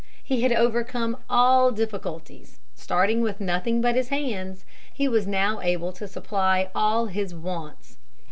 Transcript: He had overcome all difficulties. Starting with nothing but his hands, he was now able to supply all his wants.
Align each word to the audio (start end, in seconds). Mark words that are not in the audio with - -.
He 0.23 0.41
had 0.41 0.51
overcome 0.51 1.17
all 1.29 1.71
difficulties. 1.71 2.59
Starting 2.73 3.21
with 3.21 3.39
nothing 3.39 3.81
but 3.81 3.93
his 3.95 4.09
hands, 4.09 4.65
he 4.91 5.07
was 5.07 5.27
now 5.27 5.61
able 5.61 5.93
to 5.93 6.07
supply 6.07 6.71
all 6.73 7.05
his 7.05 7.35
wants. 7.35 7.99